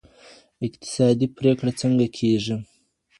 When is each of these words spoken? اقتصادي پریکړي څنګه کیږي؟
اقتصادي 0.67 1.27
پریکړي 1.37 1.71
څنګه 1.81 2.05
کیږي؟ 2.17 2.55